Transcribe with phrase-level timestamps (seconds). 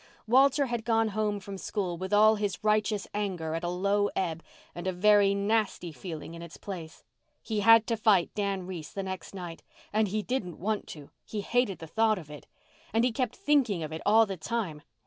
[0.25, 4.41] Walter had gone home from school with all his righteous anger at a low ebb
[4.73, 7.03] and a very nasty feeling in its place.
[7.43, 11.85] He had to fight Dan Reese the next night—and he didn't want to—he hated the
[11.85, 12.47] thought of it.
[12.91, 14.81] And he kept thinking of it all the time.